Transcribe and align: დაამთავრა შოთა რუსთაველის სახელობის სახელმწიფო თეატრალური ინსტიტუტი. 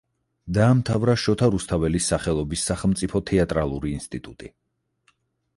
დაამთავრა 0.57 1.13
შოთა 1.23 1.49
რუსთაველის 1.55 2.07
სახელობის 2.13 2.63
სახელმწიფო 2.71 3.21
თეატრალური 3.33 3.95
ინსტიტუტი. 3.99 4.51